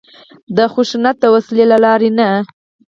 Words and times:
د 0.55 0.57
خشونت 0.73 1.15
د 1.21 1.25
وسلې 1.35 1.65
له 1.71 1.77
لارې 1.85 2.09
نه. 2.17 2.29